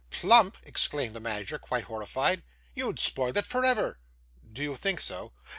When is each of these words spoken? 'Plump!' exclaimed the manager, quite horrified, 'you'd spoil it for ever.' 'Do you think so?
'Plump!' 0.09 0.57
exclaimed 0.63 1.13
the 1.15 1.19
manager, 1.19 1.59
quite 1.59 1.83
horrified, 1.83 2.41
'you'd 2.73 2.97
spoil 2.99 3.37
it 3.37 3.45
for 3.45 3.63
ever.' 3.63 3.99
'Do 4.51 4.63
you 4.63 4.75
think 4.75 4.99
so? 4.99 5.31